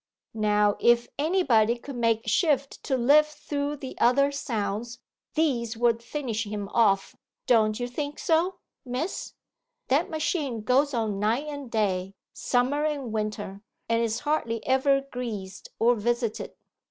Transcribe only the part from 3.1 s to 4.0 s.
through the